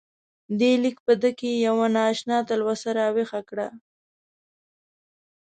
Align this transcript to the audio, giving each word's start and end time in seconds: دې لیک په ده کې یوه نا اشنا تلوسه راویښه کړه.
دې 0.59 0.71
لیک 0.83 0.97
په 1.05 1.13
ده 1.21 1.29
کې 1.39 1.51
یوه 1.67 1.87
نا 1.95 2.03
اشنا 2.13 2.37
تلوسه 2.49 2.89
راویښه 2.97 3.41
کړه. 3.49 3.67